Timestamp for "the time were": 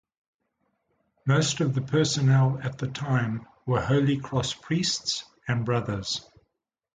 2.79-3.79